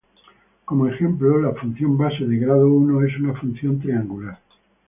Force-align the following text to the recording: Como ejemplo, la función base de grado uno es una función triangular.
Como 0.65 0.87
ejemplo, 0.87 1.39
la 1.39 1.51
función 1.53 1.95
base 1.95 2.25
de 2.25 2.37
grado 2.39 2.67
uno 2.67 3.03
es 3.05 3.15
una 3.19 3.35
función 3.39 3.77
triangular. 3.79 4.39